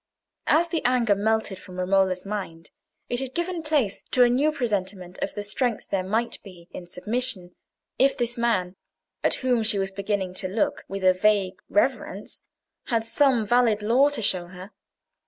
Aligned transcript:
As 0.47 0.67
the 0.69 0.83
anger 0.83 1.13
melted 1.13 1.59
from 1.59 1.79
Romola's 1.79 2.25
mind, 2.25 2.71
it 3.07 3.19
had 3.19 3.35
given 3.35 3.61
place 3.61 4.01
to 4.09 4.23
a 4.23 4.31
new 4.31 4.51
presentiment 4.51 5.19
of 5.21 5.35
the 5.35 5.43
strength 5.43 5.89
there 5.91 6.01
might 6.01 6.41
be 6.41 6.67
in 6.71 6.87
submission, 6.87 7.55
if 7.99 8.17
this 8.17 8.35
man, 8.35 8.77
at 9.23 9.35
whom 9.45 9.61
she 9.61 9.77
was 9.77 9.91
beginning 9.91 10.33
to 10.41 10.47
look 10.47 10.85
with 10.87 11.03
a 11.03 11.13
vague 11.13 11.61
reverence, 11.69 12.43
had 12.85 13.05
some 13.05 13.45
valid 13.45 13.83
law 13.83 14.09
to 14.09 14.23
show 14.23 14.47
her. 14.47 14.71